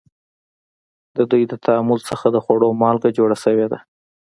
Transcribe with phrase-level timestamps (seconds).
[1.15, 3.79] د دوی د تعامل څخه د خوړو مالګه جوړه شوې ده.